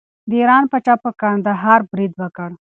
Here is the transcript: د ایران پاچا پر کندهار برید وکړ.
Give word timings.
د 0.29 0.31
ایران 0.39 0.63
پاچا 0.71 0.95
پر 1.03 1.11
کندهار 1.21 1.81
برید 1.91 2.13
وکړ. 2.17 2.49